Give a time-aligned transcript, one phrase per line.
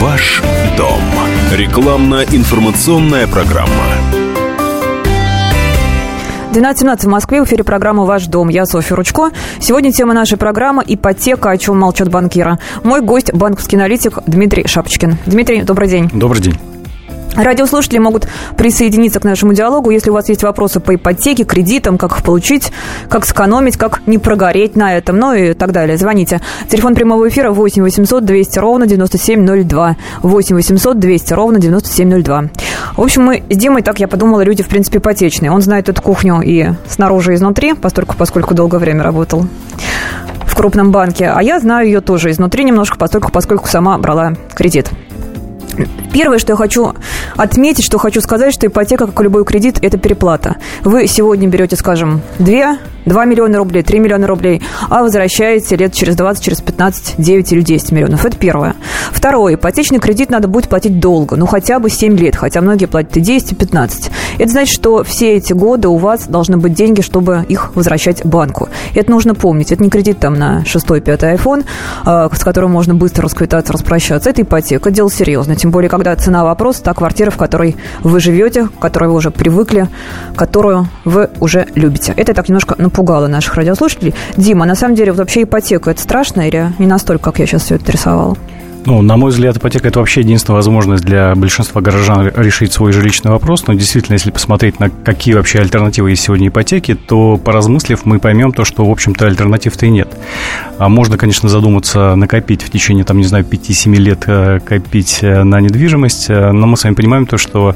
[0.00, 0.42] Ваш
[0.76, 1.00] дом.
[1.54, 3.70] Рекламно-информационная программа.
[6.52, 8.50] 12.17 в Москве, в эфире программа «Ваш дом».
[8.50, 9.30] Я Софья Ручко.
[9.58, 12.58] Сегодня тема нашей программы– ипотека, о чем молчат банкира.
[12.84, 15.16] Мой гость– банковский аналитик Дмитрий Шапочкин.
[15.24, 16.10] Дмитрий, добрый день.
[16.12, 16.58] Добрый день.
[17.36, 18.26] Радиослушатели могут
[18.56, 22.72] присоединиться к нашему диалогу, если у вас есть вопросы по ипотеке, кредитам, как их получить,
[23.08, 25.98] как сэкономить, как не прогореть на этом, ну и так далее.
[25.98, 26.40] Звоните.
[26.68, 29.96] Телефон прямого эфира 8 800 200 ровно 9702.
[30.22, 32.44] 8 800 200 ровно 9702.
[32.96, 35.50] В общем, мы с Димой, так я подумала, люди, в принципе, ипотечные.
[35.50, 39.46] Он знает эту кухню и снаружи, и изнутри, поскольку, поскольку долгое время работал
[40.46, 41.26] в крупном банке.
[41.34, 44.90] А я знаю ее тоже изнутри немножко, поскольку, поскольку сама брала кредит.
[46.12, 46.94] Первое, что я хочу
[47.36, 50.56] отметить, что хочу сказать, что ипотека, как и любой кредит, это переплата.
[50.82, 56.16] Вы сегодня берете, скажем, 2, 2 миллиона рублей, 3 миллиона рублей, а возвращаете лет через
[56.16, 58.24] 20, через 15, 9 или 10 миллионов.
[58.24, 58.74] Это первое.
[59.12, 59.54] Второе.
[59.54, 63.20] Ипотечный кредит надо будет платить долго, ну хотя бы 7 лет, хотя многие платят и
[63.20, 64.10] 10, и 15.
[64.38, 68.68] Это значит, что все эти годы у вас должны быть деньги, чтобы их возвращать банку.
[68.94, 69.72] Это нужно помнить.
[69.72, 71.64] Это не кредит там на 6-5 iPhone,
[72.04, 74.30] а, с которым можно быстро расквитаться, распрощаться.
[74.30, 74.90] Это ипотека.
[74.90, 75.56] Дело серьезное.
[75.56, 79.30] Тем более, когда цена вопроса, та квартира, в которой вы живете, к которой вы уже
[79.30, 79.88] привыкли,
[80.36, 82.12] которую вы уже любите.
[82.16, 84.14] Это так немножко напугало наших радиослушателей.
[84.36, 87.62] Дима, на самом деле, вот вообще ипотека, это страшно или не настолько, как я сейчас
[87.62, 88.36] все это рисовала?
[88.86, 93.32] Ну, на мой взгляд, ипотека– это вообще единственная возможность для большинства горожан решить свой жилищный
[93.32, 93.66] вопрос.
[93.66, 98.52] Но действительно, если посмотреть на какие вообще альтернативы есть сегодня ипотеки, то, поразмыслив, мы поймем
[98.52, 100.16] то, что, в общем-то, альтернатив-то и нет.
[100.78, 105.42] А можно, конечно, задуматься, накопить в течение, там, не знаю, 5-7 лет э, копить э,
[105.42, 107.74] на недвижимость, э, но мы с вами понимаем то, что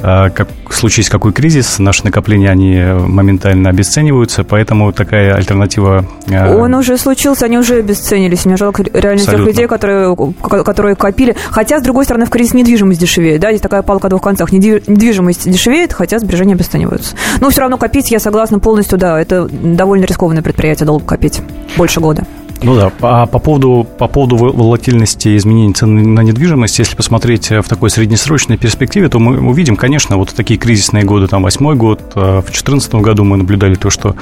[0.00, 6.04] как случись какой кризис, наши накопления, они моментально обесцениваются, поэтому такая альтернатива...
[6.30, 8.44] А, Он уже случился, они уже обесценились.
[8.44, 9.46] Мне жалко реально Абсолютно.
[9.46, 10.16] тех людей, которые,
[10.64, 11.36] которые копили.
[11.50, 13.40] Хотя, с другой стороны, в кризис недвижимость дешевеет.
[13.40, 14.52] Да, здесь такая палка о двух концах.
[14.52, 17.16] Недвижимость дешевеет, хотя сбережения обесцениваются.
[17.40, 21.40] Но все равно копить, я согласна полностью, да, это довольно рискованное предприятие, долго копить.
[21.76, 22.24] Больше года.
[22.62, 27.62] Ну да, а по поводу, по поводу волатильности изменений цен на недвижимость, если посмотреть в
[27.62, 32.40] такой среднесрочной перспективе, то мы увидим, конечно, вот такие кризисные годы, там, восьмой год, а,
[32.40, 34.14] в 2014 году мы наблюдали то, что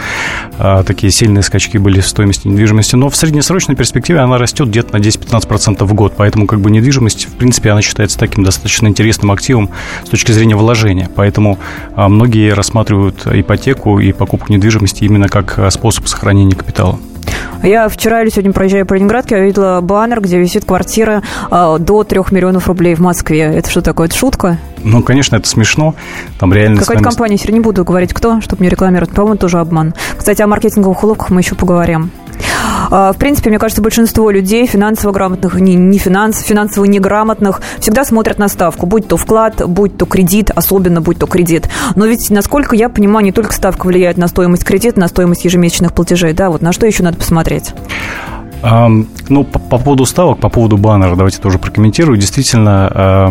[0.56, 4.96] а, такие сильные скачки были в стоимости недвижимости, но в среднесрочной перспективе она растет где-то
[4.96, 9.32] на 10-15% в год, поэтому как бы недвижимость, в принципе, она считается таким достаточно интересным
[9.32, 9.70] активом
[10.04, 11.58] с точки зрения вложения, поэтому
[11.96, 17.00] а, многие рассматривают ипотеку и покупку недвижимости именно как способ сохранения капитала.
[17.62, 22.04] Я вчера или сегодня проезжая по Ленинградке, я видела баннер, где висит квартира э, до
[22.04, 23.40] 3 миллионов рублей в Москве.
[23.40, 24.06] Это что такое?
[24.06, 24.58] Это шутка?
[24.84, 25.94] Ну, конечно, это смешно.
[26.38, 26.80] Там реально...
[26.80, 29.12] Какая-то компания, я не буду говорить, кто, чтобы не рекламировать.
[29.12, 29.94] По-моему, тоже обман.
[30.16, 32.10] Кстати, о маркетинговых уловках мы еще поговорим.
[32.90, 38.04] А, в принципе, мне кажется, большинство людей, финансово грамотных, не, не финанс, финансово неграмотных, всегда
[38.04, 41.68] смотрят на ставку, будь то вклад, будь то кредит, особенно будь то кредит.
[41.94, 45.92] Но ведь, насколько я понимаю, не только ставка влияет на стоимость кредита, на стоимость ежемесячных
[45.92, 47.74] платежей, да, вот на что еще надо посмотреть?
[48.62, 52.16] Ну, по, по поводу ставок, по поводу баннера, давайте тоже прокомментирую.
[52.16, 53.28] Действительно,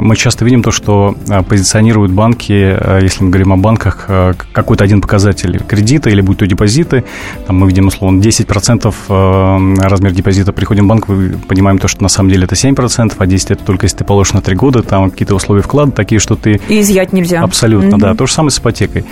[0.00, 4.34] мы часто видим то, что а, позиционируют банки, а, если мы говорим о банках, а,
[4.52, 7.04] какой-то один показатель кредита или будь то депозиты.
[7.46, 10.52] Там мы видим, условно, 10% размер депозита.
[10.52, 13.64] Приходим в банк, мы понимаем то, что на самом деле это 7%, а 10% это
[13.64, 16.60] только если ты положишь на 3 года, там какие-то условия вклада такие, что ты...
[16.68, 17.42] И изъять нельзя.
[17.42, 18.00] Абсолютно, mm-hmm.
[18.00, 18.14] да.
[18.14, 19.04] То же самое с ипотекой.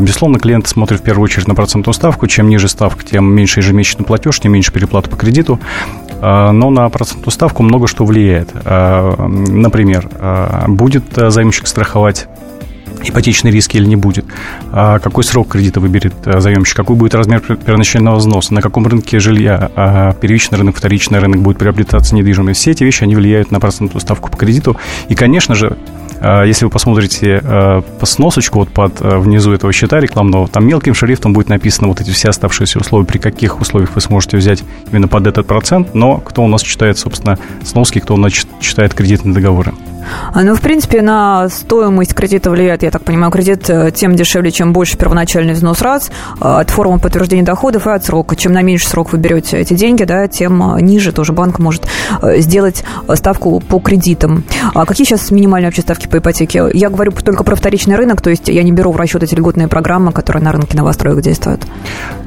[0.00, 2.26] Безусловно, клиент смотрит в первую очередь на процентную ставку.
[2.26, 5.60] Чем ниже ставка, тем меньше ежемесячный платеж, тем меньше переплата по кредиту,
[6.20, 8.50] а, но на процентную ставку много что влияет.
[8.64, 12.26] А, например, а, будет заемщик страховать
[13.04, 14.24] ипотечные риски или не будет,
[14.70, 20.58] какой срок кредита выберет заемщик, какой будет размер первоначального взноса, на каком рынке жилья, первичный
[20.58, 22.60] рынок, вторичный рынок будет приобретаться недвижимость.
[22.60, 24.76] Все эти вещи, они влияют на процентную ставку по кредиту.
[25.08, 25.76] И, конечно же,
[26.22, 31.32] если вы посмотрите по сносочку вот под а, внизу этого счета рекламного, там мелким шрифтом
[31.32, 35.26] будет написано вот эти все оставшиеся условия, при каких условиях вы сможете взять именно под
[35.26, 39.72] этот процент, но кто у нас читает, собственно, сноски, кто у нас читает кредитные договоры.
[40.34, 44.72] Ну, в принципе, на стоимость кредита влияет, я так понимаю, кредит э, тем дешевле, чем
[44.72, 46.10] больше первоначальный взнос раз,
[46.40, 48.36] э, от формы подтверждения доходов и от срока.
[48.36, 51.86] Чем на меньший срок вы берете эти деньги, да, тем э, ниже тоже банк может
[52.22, 52.84] сделать
[53.14, 54.44] ставку по кредитам.
[54.74, 56.64] А какие сейчас минимальные вообще ставки по ипотеке?
[56.72, 59.68] Я говорю только про вторичный рынок, то есть я не беру в расчет эти льготные
[59.68, 61.66] программы, которые на рынке новостроек действуют.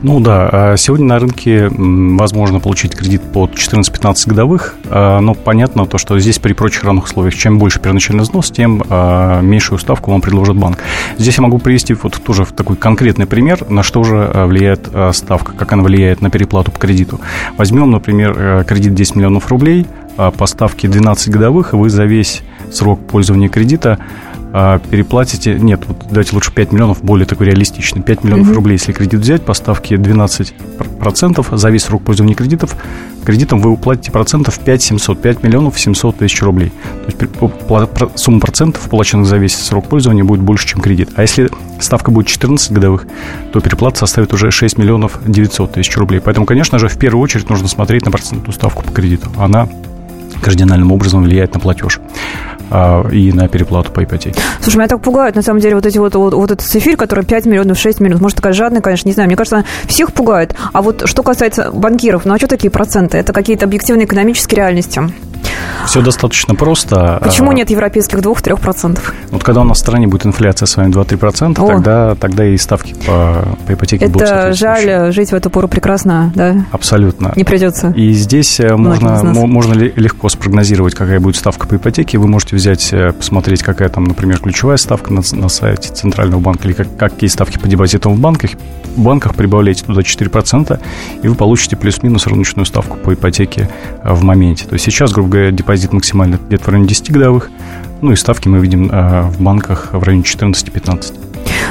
[0.01, 5.97] Ну да, а сегодня на рынке возможно получить кредит под 14-15 годовых, но понятно то,
[5.97, 10.11] что здесь при прочих равных условиях, чем больше больше первоначальный взнос, тем э, меньшую ставку
[10.11, 10.77] вам предложит банк.
[11.17, 15.73] Здесь я могу привести вот тоже такой конкретный пример, на что же влияет ставка, как
[15.73, 17.19] она влияет на переплату по кредиту.
[17.57, 22.99] Возьмем, например, кредит 10 миллионов рублей, по ставке 12 годовых, и вы за весь срок
[23.07, 23.97] пользования кредита
[24.57, 28.55] а, переплатите, нет, вот давайте лучше 5 миллионов, более такой реалистичный, 5 миллионов угу.
[28.55, 32.73] рублей, если кредит взять по ставке 12% за весь срок пользования кредитов,
[33.25, 36.71] кредитом вы уплатите процентов 5 700, 5 миллионов 700 тысяч рублей.
[37.05, 41.09] То есть сумма процентов, плаченных за весь срок пользования, будет больше, чем кредит.
[41.17, 41.49] А если
[41.81, 43.07] ставка будет 14 годовых,
[43.51, 46.21] то переплата составит уже 6 миллионов 900 тысяч рублей.
[46.21, 49.29] Поэтому, конечно же, в первую очередь нужно смотреть на процентную ставку по кредиту.
[49.37, 49.67] Она
[50.41, 51.99] кардинальным образом влияет на платеж
[52.69, 54.39] а, и на переплату по ипотеке.
[54.61, 57.25] Слушай, меня так пугают, на самом деле, вот эти вот, вот, вот этот цифирь, который
[57.25, 58.21] 5 миллионов, 6 миллионов.
[58.21, 59.27] Может, такая жадная, конечно, не знаю.
[59.27, 60.55] Мне кажется, всех пугает.
[60.73, 63.17] А вот что касается банкиров, ну а что такие проценты?
[63.17, 65.01] Это какие-то объективные экономические реальности.
[65.85, 67.19] Все достаточно просто.
[67.23, 68.99] Почему а, нет европейских 2-3%?
[69.31, 72.95] Вот когда у нас в стране будет инфляция с вами 2-3%, тогда, тогда и ставки
[73.05, 76.65] по, по ипотеке Это будут Это жаль, жить в эту пору прекрасно, да?
[76.71, 77.33] Абсолютно.
[77.35, 77.89] Не придется.
[77.89, 82.17] И здесь э, можно, можно легко спрогнозировать, какая будет ставка по ипотеке.
[82.17, 86.67] Вы можете взять, э, посмотреть, какая там, например, ключевая ставка на, на сайте Центрального банка
[86.67, 88.51] или как, какие ставки по депозитам в банках.
[88.95, 90.79] В банках прибавляйте туда 4%,
[91.21, 93.69] и вы получите плюс-минус рыночную ставку по ипотеке
[94.03, 94.65] э, в моменте.
[94.65, 97.49] То есть сейчас, грубо говоря, депозит максимально где-то в районе 10 годовых.
[98.01, 101.13] Ну и ставки мы видим э, в банках в районе 14-15.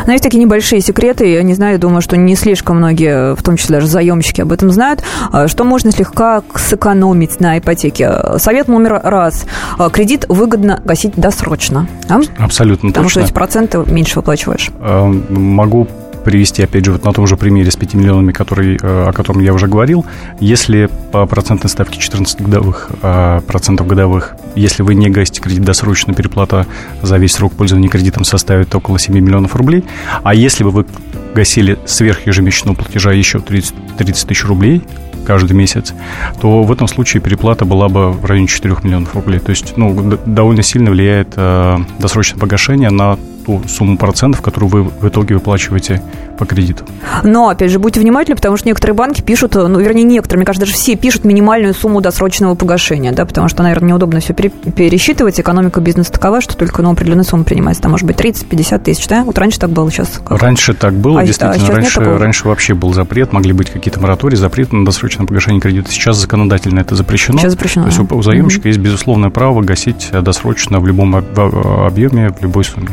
[0.07, 3.57] Но есть такие небольшие секреты, я не знаю, думаю, что не слишком многие, в том
[3.57, 5.03] числе даже заемщики, об этом знают,
[5.33, 8.11] э, что можно слегка сэкономить на ипотеке.
[8.39, 9.47] Совет номер раз.
[9.79, 11.87] Э, кредит выгодно гасить досрочно.
[12.09, 12.21] А?
[12.39, 13.23] Абсолютно Потому точно.
[13.23, 14.71] что эти проценты меньше выплачиваешь.
[14.81, 15.89] Могу
[16.25, 19.41] привести, опять же, вот на том же примере с 5 миллионами, который, э, о котором
[19.41, 20.05] я уже говорил,
[20.41, 26.15] если по процентной ставке 14 годовых, э, процентов годовых, если вы не гасите кредит досрочно,
[26.15, 26.67] переплата
[27.03, 29.85] за весь срок пользования кредитом составит около 7 миллионов рублей,
[30.23, 30.87] а если бы вы
[31.35, 34.83] гасили сверх ежемесячного платежа еще 30, 30 тысяч рублей,
[35.25, 35.95] каждый месяц,
[36.41, 39.41] то в этом случае переплата была бы в районе 4 миллионов рублей.
[39.41, 44.83] То есть ну, довольно сильно влияет э, досрочное погашение на ту сумму процентов, которую вы
[44.83, 46.03] в итоге выплачиваете
[46.39, 46.85] по кредиту.
[47.23, 50.67] Но, опять же, будьте внимательны, потому что некоторые банки пишут, ну, вернее, некоторые, мне кажется,
[50.67, 55.39] даже все пишут минимальную сумму досрочного погашения, да, потому что, наверное, неудобно все пересчитывать.
[55.39, 57.83] Экономика бизнеса такова, что только ну, определенная сумма принимается.
[57.83, 59.25] Там может быть 30-50 тысяч, да?
[59.25, 60.41] Вот раньше так было, сейчас как?
[60.41, 61.69] Раньше так было, а, действительно.
[61.69, 65.91] А раньше, раньше вообще был запрет, могли быть какие-то моратории, запрет на досрочное погашение кредита.
[65.91, 67.39] Сейчас законодательно это запрещено.
[67.39, 67.85] Сейчас запрещено.
[67.85, 68.71] То есть у заемщика mm-hmm.
[68.71, 72.89] есть безусловное право гасить досрочно в любом объеме, в любой сумме.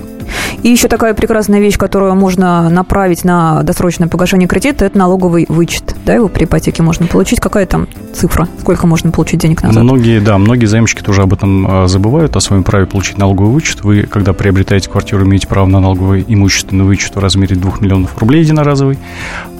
[0.63, 5.95] И еще такая прекрасная вещь, которую можно направить на досрочное погашение кредита, это налоговый вычет.
[6.05, 7.39] Да, его при ипотеке можно получить.
[7.39, 8.47] Какая там цифра?
[8.59, 9.83] Сколько можно получить денег назад?
[9.83, 13.83] Многие, да, многие заемщики тоже об этом а, забывают, о своем праве получить налоговый вычет.
[13.83, 18.41] Вы, когда приобретаете квартиру, имеете право на налоговый имущественный вычет в размере 2 миллионов рублей
[18.41, 18.99] единоразовый.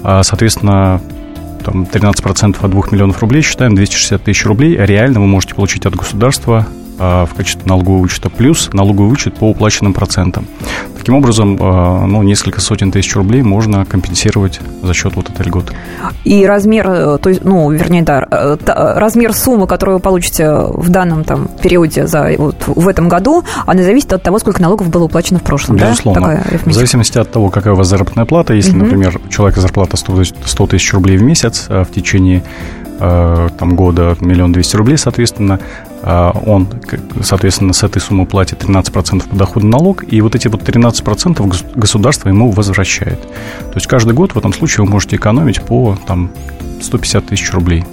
[0.04, 1.01] А, соответственно,
[1.63, 4.75] там 13% от 2 миллионов рублей, считаем 260 тысяч рублей.
[4.77, 9.50] Реально вы можете получить от государства а, в качестве налогового вычета, плюс налоговый вычет по
[9.50, 10.45] уплаченным процентам.
[11.01, 15.74] Таким образом, а, ну, несколько сотен тысяч рублей можно компенсировать за счет вот этой льготы.
[16.25, 20.89] И размер, э, то есть, ну, вернее, да, э, размер суммы, которую вы получите в
[20.89, 25.06] данном там периоде за, вот, в этом году, она зависит от того, сколько налогов было
[25.06, 26.21] уплачено в прошлом, Безусловно.
[26.21, 26.38] да?
[26.38, 28.53] Такая в зависимости от того, какая у вас заработная плата.
[28.53, 28.86] Если, угу.
[28.86, 32.44] например, у человека зарплата 100 тысяч рублей в месяц а в течение
[33.00, 36.67] там, года миллион двести рублей, соответственно, а, он,
[37.22, 42.51] соответственно, с этой суммы платит 13% подоходный налог, и вот эти вот 13% государство ему
[42.51, 43.22] возвращает.
[43.22, 46.31] То есть каждый год в этом случае вы можете экономить по там,
[46.81, 47.84] 150 тысяч рублей.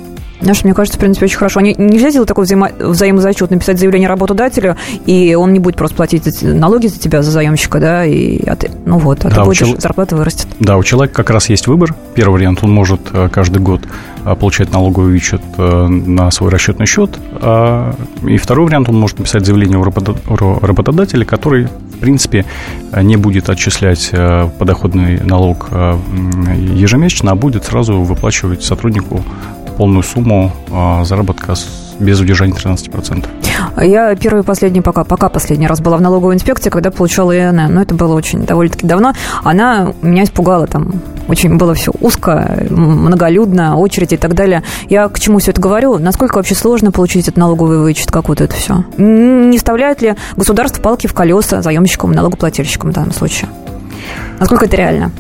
[0.40, 1.61] Знаешь, мне кажется, в принципе, очень хорошо.
[1.61, 6.42] Не, нельзя сделать такой взаимо, взаимозачет, написать заявление работодателю, и он не будет просто платить
[6.42, 9.59] налоги за тебя, за заемщика, да, и а ты, ну вот, а да, ты будешь,
[9.59, 9.80] чел...
[9.80, 10.47] зарплата вырастет.
[10.61, 11.95] Да, у человека как раз есть выбор.
[12.14, 13.83] Первый вариант, он может э, каждый год
[14.25, 17.18] э, получать налоговый вычет э, на свой расчетный счет.
[17.40, 22.45] А, и второй вариант, он может написать заявление у работодателя, который, в принципе,
[22.92, 24.12] не будет отчислять
[24.59, 29.25] подоходный налог ежемесячно, а будет сразу выплачивать сотруднику
[29.78, 31.54] полную сумму а, заработка
[32.00, 33.26] без удержания 13%.
[33.82, 37.73] Я первый и последний, пока, пока последний раз была в налоговой инспекции, когда получала ИНН.
[37.73, 39.14] Но это было очень довольно-таки давно.
[39.42, 40.94] Она меня испугала там.
[41.28, 44.62] Очень было все узко, многолюдно, очередь и так далее.
[44.88, 45.99] Я к чему все это говорю?
[45.99, 48.11] Насколько вообще сложно получить этот налоговый вычет?
[48.11, 48.85] Как вот это все?
[48.97, 53.49] Не вставляет ли государство палки в колеса заемщикам, налогоплательщикам в данном случае?
[54.38, 55.11] Насколько это реально?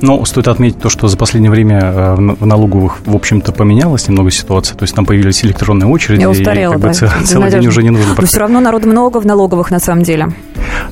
[0.00, 4.30] Но стоит отметить то, что за последнее время э, в налоговых, в общем-то, поменялась немного
[4.30, 4.76] ситуация.
[4.76, 6.20] То есть там появились электронные очереди.
[6.20, 6.88] Я устарела, и, как да.
[6.88, 8.14] бы, целый день уже не нужно.
[8.18, 10.28] Но все равно народу много в налоговых на самом деле.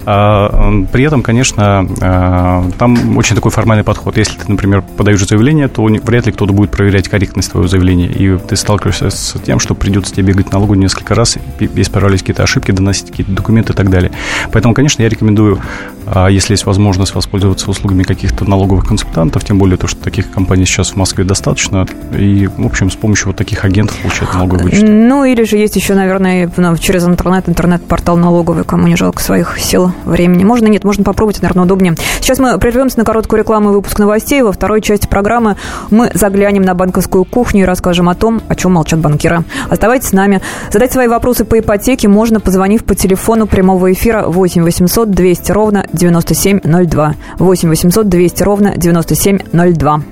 [0.07, 4.17] А, при этом, конечно, а, там очень такой формальный подход.
[4.17, 8.07] Если ты, например, подаешь заявление, то вряд ли кто-то будет проверять корректность твоего заявления.
[8.07, 12.71] И ты сталкиваешься с тем, что придется тебе бегать налогу несколько раз, исправлять какие-то ошибки,
[12.71, 14.13] доносить какие-то документы и так далее.
[14.53, 15.61] Поэтому, конечно, я рекомендую,
[16.07, 20.65] а, если есть возможность воспользоваться услугами каких-то налоговых консультантов, тем более то, что таких компаний
[20.65, 21.85] сейчас в Москве достаточно,
[22.17, 24.85] и, в общем, с помощью вот таких агентов получать налоговый вычет.
[24.89, 26.49] Ну, или же есть еще, наверное,
[26.79, 30.45] через интернет, интернет-портал налоговый, кому не жалко своих сил времени.
[30.45, 31.97] Можно, нет, можно попробовать, наверное, удобнее.
[32.21, 34.43] Сейчас мы прервемся на короткую рекламу и выпуск новостей.
[34.43, 35.57] Во второй части программы
[35.91, 39.43] мы заглянем на банковскую кухню и расскажем о том, о чем молчат банкиры.
[39.69, 40.41] Оставайтесь с нами.
[40.71, 45.87] Задать свои вопросы по ипотеке можно, позвонив по телефону прямого эфира 8 800 200 ровно
[45.93, 47.15] 9702.
[47.39, 50.03] 8 800 200 ровно 9702.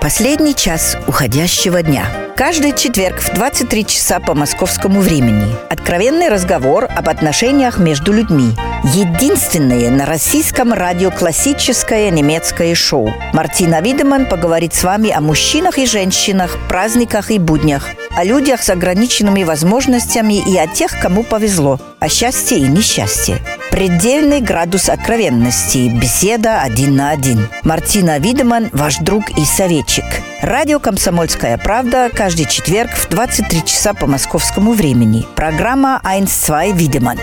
[0.00, 2.04] Последний час уходящего дня.
[2.36, 5.46] Каждый четверг в 23 часа по московскому времени.
[5.70, 8.50] Откровенный разговор об отношениях между людьми.
[8.94, 13.12] Единственное на российском радио классическое немецкое шоу.
[13.32, 18.70] Мартина Видеман поговорит с вами о мужчинах и женщинах, праздниках и буднях, о людях с
[18.70, 23.42] ограниченными возможностями и о тех, кому повезло, о счастье и несчастье.
[23.72, 25.88] Предельный градус откровенности.
[25.88, 27.48] Беседа один на один.
[27.64, 30.04] Мартина Видеман, ваш друг и советчик.
[30.40, 35.26] Радио «Комсомольская правда» каждый четверг в 23 часа по московскому времени.
[35.34, 37.18] Программа «Айнс-2 Видеман».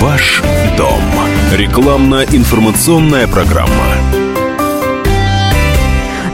[0.00, 0.42] Ваш
[0.76, 1.00] дом.
[1.54, 4.03] Рекламно-информационная программа.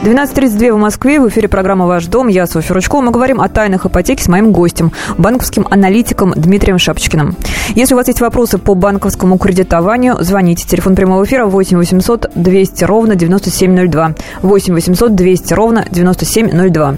[0.03, 1.19] 12.32 в Москве.
[1.19, 2.27] В эфире программа «Ваш дом».
[2.27, 3.03] Я Софья Ручкова.
[3.03, 7.35] Мы говорим о тайнах ипотеки с моим гостем, банковским аналитиком Дмитрием Шапочкиным.
[7.75, 10.67] Если у вас есть вопросы по банковскому кредитованию, звоните.
[10.67, 14.15] Телефон прямого эфира 8 800 200 ровно 9702.
[14.41, 16.95] 8 800 200 ровно 9702.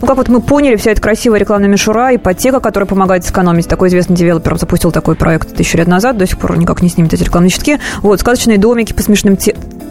[0.00, 3.68] Ну, как вот мы поняли, вся эта красивая рекламная мишура, ипотека, которая помогает сэкономить.
[3.68, 7.12] Такой известный девелопер запустил такой проект тысячу лет назад, до сих пор никак не снимет
[7.12, 7.78] эти рекламные щитки.
[7.98, 9.36] Вот, сказочные домики по смешным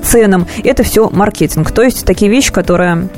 [0.10, 0.48] ценам.
[0.64, 1.72] Это все маркетинг.
[1.72, 3.10] То есть такие вещи, которые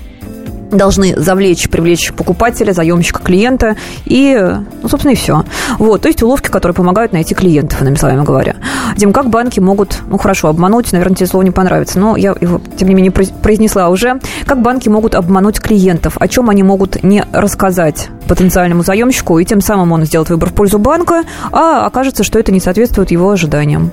[0.72, 4.38] должны завлечь, привлечь покупателя, заемщика, клиента и,
[4.82, 5.44] ну, собственно, и все.
[5.78, 8.56] Вот, то есть уловки, которые помогают найти клиентов, иными словами говоря.
[8.96, 12.62] Дим, как банки могут, ну, хорошо, обмануть, наверное, тебе слово не понравится, но я его,
[12.78, 14.20] тем не менее, произнесла уже.
[14.46, 16.16] Как банки могут обмануть клиентов?
[16.20, 20.54] О чем они могут не рассказать потенциальному заемщику, и тем самым он сделает выбор в
[20.54, 23.92] пользу банка, а окажется, что это не соответствует его ожиданиям?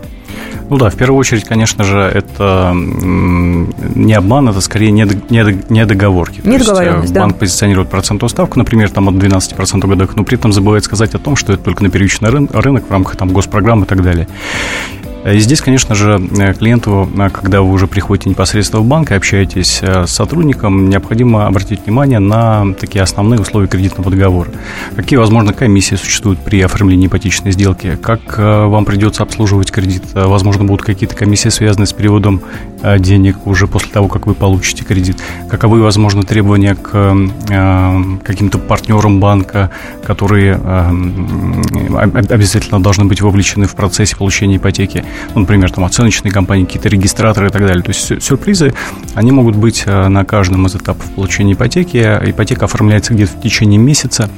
[0.71, 6.41] Ну да, в первую очередь, конечно же, это не обман, это скорее недоговорки.
[6.45, 7.21] Недоговоренность, да.
[7.23, 11.19] Банк позиционирует процентную ставку, например, там от 12% годовых, но при этом забывает сказать о
[11.19, 14.29] том, что это только на первичный рынок в рамках там госпрограмм и так далее.
[15.25, 19.11] Э, и здесь, конечно же, э, клиенту, э, когда вы уже приходите непосредственно в банк
[19.11, 24.51] и общаетесь с сотрудником, необходимо обратить внимание на такие основные условия кредитного договора.
[24.97, 30.85] Какие, возможно, комиссии существуют при оформлении ипотечной сделки, как вам придется обслуживать кредит, возможно, будут
[30.85, 32.41] какие-то комиссии, связанные с переводом
[32.99, 37.15] денег уже после того, как вы получите кредит, каковы, возможно, требования к
[38.25, 39.71] каким-то партнерам банка,
[40.05, 46.89] которые обязательно должны быть вовлечены в процессе получения ипотеки ну, например, там оценочные компании, какие-то
[46.89, 47.83] регистраторы и так далее.
[47.83, 48.75] То есть сюрпризы,
[49.15, 51.99] они могут быть э, на каждом из этапов получения ипотеки.
[51.99, 54.29] Ипотека оформляется где-то в течение месяца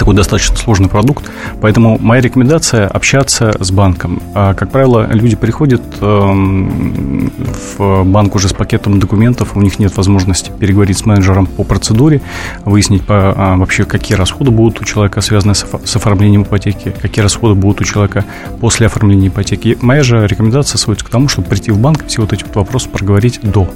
[0.00, 1.30] такой достаточно сложный продукт.
[1.60, 4.22] Поэтому моя рекомендация– общаться с банком.
[4.34, 7.30] А, как правило, люди приходят эм,
[7.76, 12.22] в банк уже с пакетом документов, у них нет возможности переговорить с менеджером по процедуре,
[12.64, 17.54] выяснить по, а, вообще, какие расходы будут у человека, связанные с оформлением ипотеки, какие расходы
[17.54, 18.24] будут у человека
[18.58, 19.76] после оформления ипотеки.
[19.82, 22.56] Моя же рекомендация сводится к тому, чтобы прийти в банк и все вот эти вот
[22.56, 23.68] вопросы проговорить до.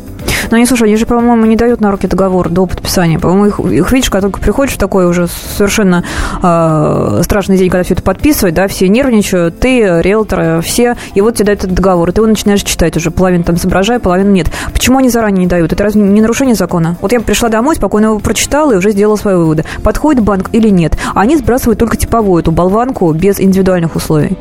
[0.50, 3.18] Но они, слушай, они же, по-моему, не дают на руки договор до подписания.
[3.18, 6.04] По-моему, их, их видишь, когда только приходишь в такой уже совершенно
[6.42, 11.34] э, страшный день, когда все это подписывать, да, все нервничают, ты, риэлтор, все, и вот
[11.34, 14.48] тебе дают этот договор, и ты его начинаешь читать уже, половину там соображая, половину нет.
[14.72, 15.72] Почему они заранее не дают?
[15.72, 16.96] Это разве не нарушение закона?
[17.00, 19.64] Вот я пришла домой, спокойно его прочитала и уже сделала свои выводы.
[19.82, 20.96] Подходит банк или нет?
[21.14, 24.36] Они сбрасывают только типовую эту болванку без индивидуальных условий.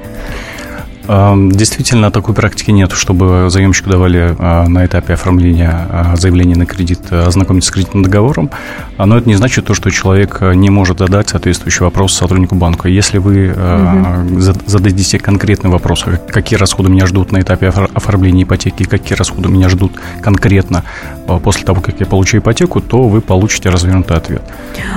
[1.06, 7.00] Действительно, такой практики нет, чтобы заемщику давали а, на этапе оформления а, заявления на кредит
[7.12, 8.50] а, ознакомиться с кредитным договором,
[8.98, 12.88] но это не значит то, что человек не может задать соответствующий вопрос сотруднику банка.
[12.88, 14.40] Если вы угу.
[14.40, 19.94] зададите конкретный вопрос, какие расходы меня ждут на этапе оформления ипотеки, какие расходы меня ждут
[20.22, 20.84] конкретно
[21.44, 24.42] после того, как я получу ипотеку, то вы получите развернутый ответ.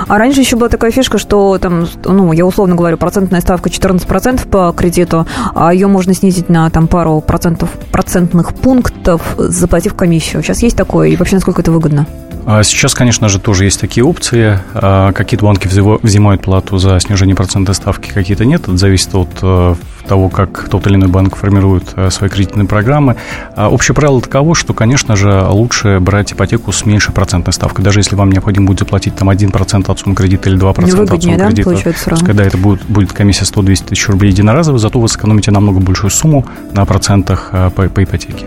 [0.07, 4.49] А раньше еще была такая фишка, что там, ну, я условно говорю, процентная ставка 14%
[4.49, 10.43] по кредиту, а ее можно снизить на там пару процентов, процентных пунктов, заплатив комиссию.
[10.43, 11.09] Сейчас есть такое?
[11.09, 12.07] И вообще, насколько это выгодно?
[12.47, 14.61] А сейчас, конечно же, тоже есть такие опции.
[14.73, 18.63] А, какие-то банки взимают плату за снижение процентной ставки, какие-то нет.
[18.63, 19.75] Это зависит от э,
[20.07, 23.17] того, как тот или иной банк формирует э, свои кредитные программы.
[23.57, 27.85] А общее правило таково, что, конечно же, лучше брать ипотеку с меньшей процентной ставкой.
[27.85, 31.37] Даже если вам необходимо будет заплатить там 1% от суммы кредита или 2% от суммы
[31.37, 32.25] да, кредита.
[32.25, 36.47] Когда это будет, будет комиссия 100-200 тысяч рублей единоразово, зато вы сэкономите намного большую сумму
[36.73, 38.47] на процентах э, по, по ипотеке.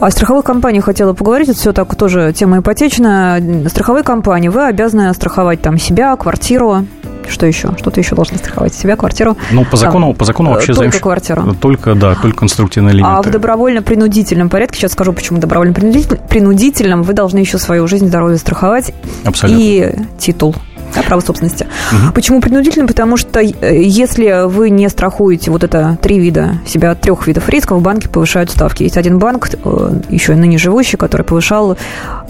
[0.00, 1.48] О страховых компаниях хотела поговорить.
[1.48, 3.07] Это все так тоже тема ипотечная.
[3.68, 6.86] Страховые компании, вы обязаны страховать там себя, квартиру,
[7.28, 7.70] что еще?
[7.76, 9.36] Что-то еще должны страховать себя, квартиру?
[9.50, 11.02] Ну, по закону, по закону вообще Только заимщик...
[11.02, 11.54] квартиру?
[11.60, 13.18] Только, да, только конструктивные элементы.
[13.18, 18.92] А в добровольно-принудительном порядке, сейчас скажу, почему добровольно-принудительном, вы должны еще свою жизнь, здоровье страховать.
[19.24, 19.60] Абсолютно.
[19.60, 20.54] И титул
[20.94, 21.66] да, право собственности.
[21.92, 22.12] Угу.
[22.14, 22.86] Почему принудительным?
[22.86, 27.82] Потому что э, если вы не страхуете вот это три вида себя, трех видов рисков,
[27.82, 28.84] банки повышают ставки.
[28.84, 31.76] Есть один банк, э, еще ныне живущий, который повышал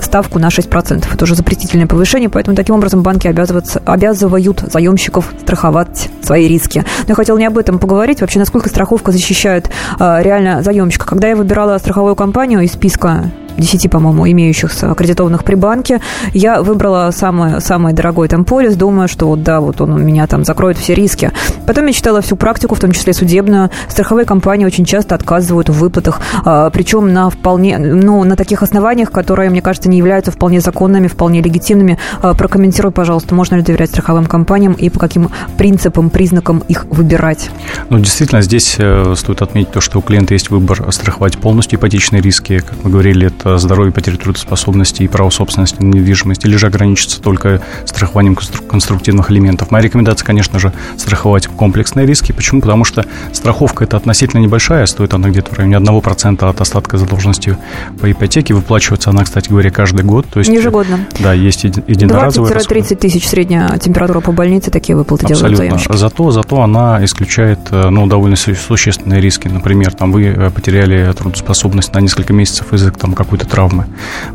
[0.01, 1.05] ставку на 6%.
[1.13, 6.85] Это уже запретительное повышение, поэтому таким образом банки обязывают заемщиков страховать свои риски.
[7.03, 11.07] Но я хотела не об этом поговорить, вообще насколько страховка защищает э, реально заемщика.
[11.07, 16.01] Когда я выбирала страховую компанию из списка 10, по-моему, имеющихся аккредитованных при банке.
[16.33, 20.27] Я выбрала самый, самый дорогой там полис, думаю, что вот да, вот он у меня
[20.27, 21.33] там закроет все риски.
[21.67, 23.71] Потом я читала всю практику, в том числе судебную.
[23.89, 29.11] Страховые компании очень часто отказывают в выплатах, а, причем на вполне, ну, на таких основаниях,
[29.11, 31.99] которые, мне кажется, не являются вполне законными, вполне легитимными.
[32.23, 37.51] А, прокомментируй, пожалуйста, можно ли доверять страховым компаниям и по каким принципам, признакам их выбирать?
[37.91, 42.23] Ну, действительно, здесь э, стоит отметить то, что у клиента есть выбор страховать полностью ипотечные
[42.23, 42.59] риски.
[42.61, 47.21] Как мы говорили, это здоровье, потери трудоспособности и право собственности на недвижимость, или же ограничиться
[47.21, 48.37] только страхованием
[48.69, 49.71] конструктивных элементов.
[49.71, 52.33] Моя рекомендация, конечно же, страховать комплексные риски.
[52.33, 52.61] Почему?
[52.61, 57.57] Потому что страховка это относительно небольшая, стоит она где-то в районе 1% от остатка задолженности
[58.01, 58.55] по ипотеке.
[58.55, 60.27] Выплачивается она, кстати говоря, каждый год.
[60.27, 61.07] То есть, Ежегодно.
[61.21, 65.51] Да, есть единоразовые 20-30 тысяч средняя температура по больнице, такие выплаты Абсолютно.
[65.51, 65.97] делают заемщики.
[65.97, 69.47] Зато, зато она исключает э, ну, довольно существенные риски.
[69.47, 73.87] Например, там вы э, потеряли трудоспособность на несколько месяцев из-за там, какой-то травмы.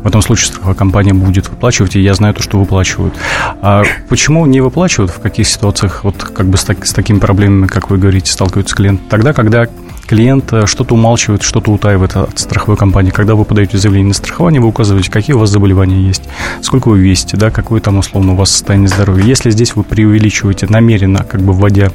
[0.02, 3.12] В этом случае страховая компания будет выплачивать, и я знаю то, что выплачивают.
[3.60, 7.66] А почему не выплачивают, в каких ситуациях вот как бы с, так, с такими проблемами,
[7.66, 9.10] как вы говорите, сталкиваются клиент?
[9.10, 9.66] Тогда, когда
[10.04, 13.10] клиент э, что-то умалчивает, что-то утаивает от страховой компании.
[13.10, 16.22] Когда вы подаете заявление на страхование, вы указываете, какие у вас заболевания есть,
[16.62, 19.24] сколько вы весите, да, какое там условно у вас состояние здоровья.
[19.24, 21.90] Если здесь вы преувеличиваете намеренно, как бы вводя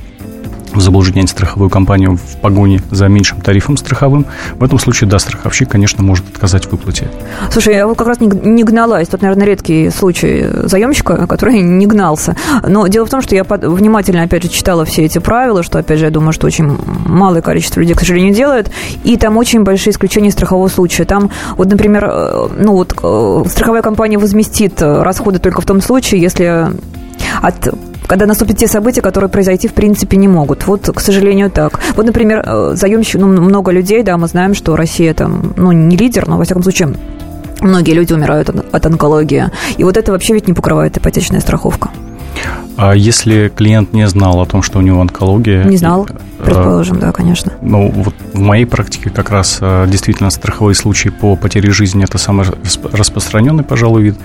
[0.74, 5.70] в заблуждение страховую компанию в погоне за меньшим тарифом страховым, в этом случае, да, страховщик,
[5.70, 7.10] конечно, может отказать в выплате.
[7.52, 9.08] Слушай, я вот как раз не, гналась.
[9.08, 12.36] Тут, наверное, редкий случай заемщика, который не гнался.
[12.68, 16.00] Но дело в том, что я внимательно, опять же, читала все эти правила, что, опять
[16.00, 18.72] же, я думаю, что очень малое количество людей, к сожалению, делает.
[19.04, 21.06] И там очень большие исключения страхового случая.
[21.06, 26.22] Там, вот, например, э, ну вот э, страховая компания возместит расходы только в том случае,
[26.22, 26.68] если
[27.42, 27.74] от
[28.10, 30.66] когда наступят те события, которые произойти в принципе не могут.
[30.66, 31.80] Вот, к сожалению, так.
[31.96, 35.96] Вот, например, э, заемщик, ну, много людей, да, мы знаем, что Россия там, ну, не
[35.96, 36.96] лидер, но, во всяком случае,
[37.62, 39.52] многие люди умирают от онкологии.
[39.78, 41.92] И вот это вообще ведь не покрывает ипотечная страховка.
[42.78, 45.64] А если клиент не знал о том, что у него онкология?
[45.66, 47.54] Не знал, э, предположим, да, конечно.
[47.62, 52.18] Ну, вот в моей практике как раз э, действительно страховые случаи по потере жизни– это
[52.18, 52.48] самый
[52.92, 54.18] распространенный, пожалуй, вид.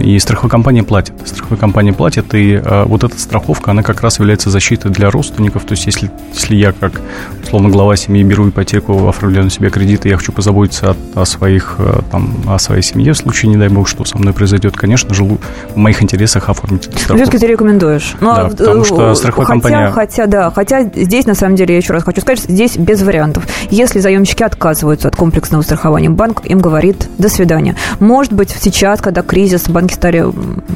[0.00, 1.12] И страховая компания платит.
[1.48, 5.64] Страховая компания платит, и а, вот эта страховка, она как раз является защитой для родственников.
[5.64, 7.00] То есть, если, если я, как,
[7.42, 11.76] условно, глава семьи, беру ипотеку, оформляю на себя кредиты, я хочу позаботиться о, о, своих,
[11.78, 15.14] а, там, о своей семье в случае, не дай бог, что со мной произойдет, конечно
[15.14, 15.38] же, в
[15.74, 17.22] моих интересах оформить эту страховку.
[17.22, 18.14] Все-таки ты рекомендуешь.
[18.20, 19.90] Ну, да, потому что страховая хотя, компания...
[19.90, 23.46] Хотя, да, хотя здесь, на самом деле, я еще раз хочу сказать, здесь без вариантов.
[23.70, 27.74] Если заемщики отказываются от комплексного страхования, банк им говорит «до свидания».
[28.00, 30.26] Может быть, сейчас, когда кризис, банки стали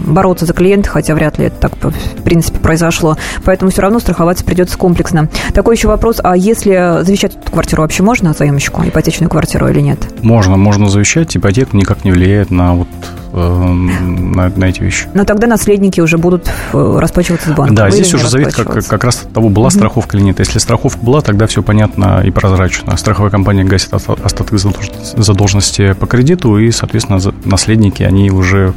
[0.06, 3.16] бороться за клиента, хотя вряд ли это так, в принципе, произошло.
[3.44, 5.28] Поэтому все равно страховаться придется комплексно.
[5.52, 9.98] Такой еще вопрос, а если завещать эту квартиру вообще можно заемщику, ипотечную квартиру или нет?
[10.22, 11.36] Можно, можно завещать.
[11.36, 12.88] Ипотека никак не влияет на вот
[13.32, 15.06] на, на эти вещи.
[15.14, 17.74] Но тогда наследники уже будут расплачиваться с банком.
[17.74, 19.74] Да, здесь уже зависит как, как раз от того, была угу.
[19.74, 20.38] страховка или нет.
[20.38, 22.96] Если страховка была, тогда все понятно и прозрачно.
[22.96, 28.74] Страховая компания гасит остаток задолженности по кредиту, и, соответственно, наследники, они уже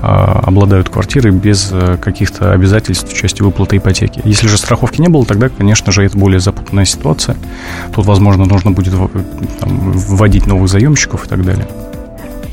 [0.00, 4.20] а, обладают квартирой без каких-то обязательств в части выплаты ипотеки.
[4.24, 7.36] Если же страховки не было, тогда, конечно же, это более запутанная ситуация.
[7.94, 8.94] Тут, возможно, нужно будет
[9.60, 11.66] там, вводить новых заемщиков и так далее.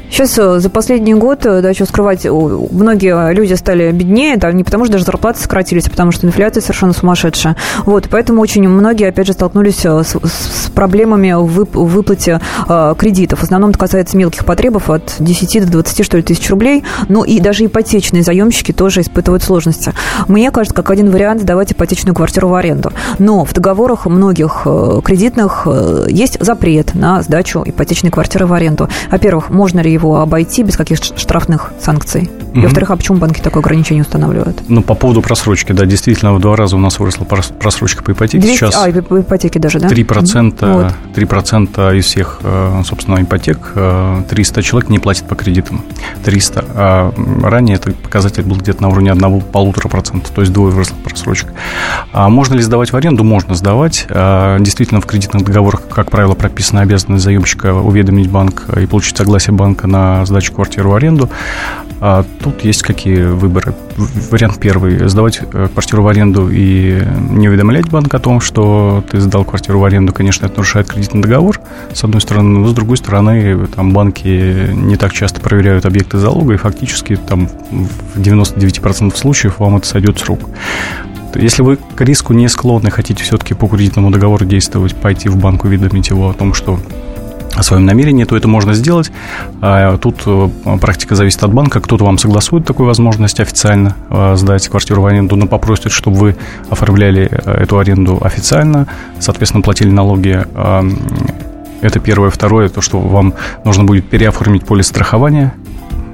[0.09, 4.63] Сейчас э, за последний год, э, да, что скрывать, многие люди стали беднее, да, не
[4.63, 7.55] потому что даже зарплаты сократились, а потому что инфляция совершенно сумасшедшая.
[7.85, 13.39] Вот, поэтому очень многие, опять же, столкнулись э, с, с проблемами в выплате э, кредитов.
[13.39, 16.83] В основном это касается мелких потребов от 10 до 20, что ли, тысяч рублей.
[17.09, 19.93] Ну и даже ипотечные заемщики тоже испытывают сложности.
[20.27, 22.91] Мне кажется, как один вариант сдавать ипотечную квартиру в аренду.
[23.19, 24.67] Но в договорах многих
[25.03, 25.67] кредитных
[26.07, 28.87] есть запрет на сдачу ипотечной квартиры в аренду.
[29.11, 32.29] Во-первых, можно ли его обойти без каких-то штрафных санкций?
[32.55, 34.61] И, во-вторых, а почему банки такое ограничение устанавливают?
[34.69, 38.43] Ну, по поводу просрочки, да, действительно, в два раза у нас выросла просрочка по ипотеке.
[38.43, 39.87] 200, Сейчас а, по ипотеке даже, да?
[39.89, 40.93] 3%, вот.
[41.13, 45.81] 3% из всех, э, собственно, ипотек, 300 э, человек не платят по кредитам.
[46.23, 46.65] 300.
[46.75, 51.49] А ранее этот показатель был где-то на уровне 1-1,5%, то есть двое выросла просрочка.
[52.13, 53.25] А можно ли сдавать в аренду?
[53.25, 54.05] Можно сдавать.
[54.09, 59.53] А, действительно, в кредитных договорах, как правило, прописана обязанность заемщика уведомить банк и получить согласие
[59.53, 61.29] банка на сдачу квартиры в аренду.
[62.01, 63.73] А тут есть какие выборы.
[64.29, 69.19] Вариант первый– сдавать э, квартиру в аренду и не уведомлять банк о том, что ты
[69.21, 70.11] сдал квартиру в аренду.
[70.11, 71.61] Конечно, это нарушает кредитный договор,
[71.93, 72.59] с одной стороны.
[72.59, 77.47] Но с другой стороны, там банки не так часто проверяют объекты залога, и фактически там
[77.71, 80.41] в 99% случаев вам это сойдет с рук.
[81.35, 85.65] Если вы к риску не склонны, хотите все-таки по кредитному договору действовать, пойти в банк,
[85.65, 86.79] уведомить его о том, что
[87.55, 89.11] о своем намерении, то это можно сделать.
[89.61, 91.79] А, тут э, практика зависит от банка.
[91.79, 96.35] Кто-то вам согласует такую возможность официально э, сдать квартиру в аренду, но попросит, чтобы вы
[96.69, 98.87] оформляли э, эту аренду официально,
[99.19, 100.45] соответственно, платили налоги.
[101.81, 102.29] Это первое.
[102.29, 105.53] Второе, то, что вам нужно будет переоформить полис страхования,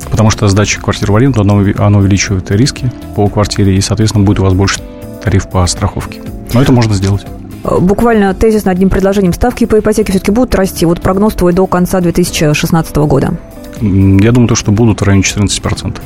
[0.09, 4.39] потому что сдача квартиры в аренду, оно, оно увеличивает риски по квартире, и, соответственно, будет
[4.39, 4.81] у вас больше
[5.23, 6.21] тариф по страховке.
[6.53, 7.25] Но это можно сделать.
[7.63, 9.33] Буквально тезис над одним предложением.
[9.33, 10.85] Ставки по ипотеке все-таки будут расти?
[10.85, 13.33] Вот прогноз твой до конца 2016 года.
[13.81, 15.99] Я думаю, то, что будут в районе 14%.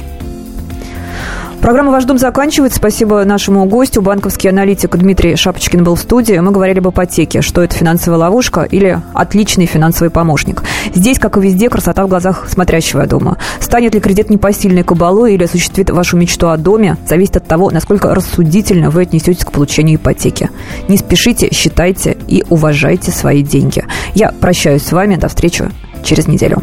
[1.61, 2.77] Программа «Ваш дом» заканчивается.
[2.77, 4.01] Спасибо нашему гостю.
[4.01, 6.35] Банковский аналитик Дмитрий Шапочкин был в студии.
[6.35, 7.41] Мы говорили об ипотеке.
[7.41, 10.63] Что это финансовая ловушка или отличный финансовый помощник.
[10.93, 13.37] Здесь, как и везде, красота в глазах смотрящего, я думаю.
[13.59, 18.13] Станет ли кредит непосильной кабалой или осуществит вашу мечту о доме, зависит от того, насколько
[18.13, 20.49] рассудительно вы отнесетесь к получению ипотеки.
[20.87, 23.83] Не спешите, считайте и уважайте свои деньги.
[24.13, 25.15] Я прощаюсь с вами.
[25.15, 25.65] До встречи
[26.03, 26.61] через неделю.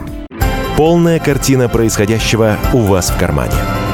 [0.77, 3.53] Полная картина происходящего у вас в кармане.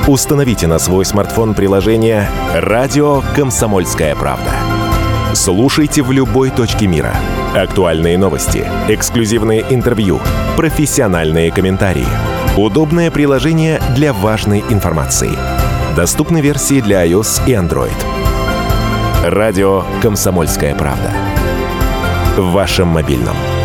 [0.09, 4.55] Установите на свой смартфон приложение «Радио Комсомольская правда».
[5.35, 7.15] Слушайте в любой точке мира.
[7.55, 10.19] Актуальные новости, эксклюзивные интервью,
[10.57, 12.09] профессиональные комментарии.
[12.57, 15.33] Удобное приложение для важной информации.
[15.95, 17.93] Доступны версии для iOS и Android.
[19.23, 21.13] Радио «Комсомольская правда».
[22.39, 23.37] В вашем мобильном–